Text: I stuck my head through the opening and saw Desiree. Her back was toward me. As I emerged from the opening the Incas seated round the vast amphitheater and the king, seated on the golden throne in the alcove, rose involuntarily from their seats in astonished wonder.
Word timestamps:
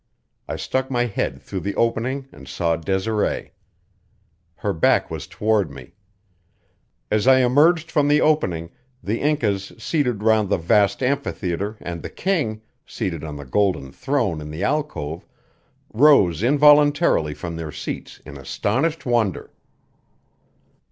I 0.47 0.55
stuck 0.55 0.89
my 0.89 1.05
head 1.05 1.43
through 1.43 1.59
the 1.59 1.75
opening 1.75 2.27
and 2.31 2.47
saw 2.47 2.75
Desiree. 2.75 3.51
Her 4.55 4.73
back 4.73 5.11
was 5.11 5.27
toward 5.27 5.69
me. 5.69 5.93
As 7.11 7.27
I 7.27 7.41
emerged 7.41 7.91
from 7.91 8.07
the 8.07 8.19
opening 8.19 8.71
the 9.03 9.21
Incas 9.21 9.73
seated 9.77 10.23
round 10.23 10.49
the 10.49 10.57
vast 10.57 11.03
amphitheater 11.03 11.77
and 11.79 12.01
the 12.01 12.09
king, 12.09 12.63
seated 12.83 13.23
on 13.23 13.35
the 13.35 13.45
golden 13.45 13.91
throne 13.91 14.41
in 14.41 14.49
the 14.49 14.63
alcove, 14.63 15.23
rose 15.93 16.41
involuntarily 16.41 17.35
from 17.35 17.55
their 17.55 17.71
seats 17.71 18.19
in 18.25 18.37
astonished 18.37 19.05
wonder. 19.05 19.51